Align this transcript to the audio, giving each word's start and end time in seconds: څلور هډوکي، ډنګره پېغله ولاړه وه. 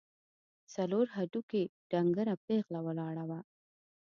څلور 0.73 1.05
هډوکي، 1.17 1.63
ډنګره 1.89 2.35
پېغله 2.45 2.79
ولاړه 2.83 3.23
وه. 3.29 3.39